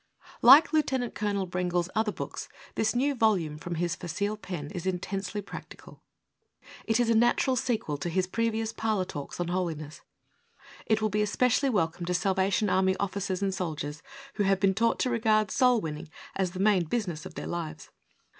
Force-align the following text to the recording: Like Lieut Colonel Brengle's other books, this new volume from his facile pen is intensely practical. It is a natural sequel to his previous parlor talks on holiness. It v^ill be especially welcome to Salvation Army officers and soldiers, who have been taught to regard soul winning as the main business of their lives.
Like 0.41 0.73
Lieut 0.73 0.89
Colonel 1.13 1.45
Brengle's 1.45 1.91
other 1.93 2.11
books, 2.11 2.49
this 2.73 2.95
new 2.95 3.13
volume 3.13 3.59
from 3.59 3.75
his 3.75 3.93
facile 3.95 4.35
pen 4.35 4.71
is 4.71 4.87
intensely 4.87 5.43
practical. 5.43 6.01
It 6.85 6.99
is 6.99 7.07
a 7.11 7.13
natural 7.13 7.55
sequel 7.55 7.97
to 7.97 8.09
his 8.09 8.25
previous 8.25 8.73
parlor 8.73 9.05
talks 9.05 9.39
on 9.39 9.49
holiness. 9.49 10.01
It 10.87 10.97
v^ill 10.97 11.11
be 11.11 11.21
especially 11.21 11.69
welcome 11.69 12.07
to 12.07 12.15
Salvation 12.15 12.67
Army 12.67 12.95
officers 12.97 13.43
and 13.43 13.53
soldiers, 13.53 14.01
who 14.37 14.43
have 14.45 14.59
been 14.59 14.73
taught 14.73 14.97
to 15.01 15.11
regard 15.11 15.51
soul 15.51 15.79
winning 15.79 16.09
as 16.35 16.53
the 16.53 16.59
main 16.59 16.85
business 16.85 17.27
of 17.27 17.35
their 17.35 17.45
lives. 17.45 17.91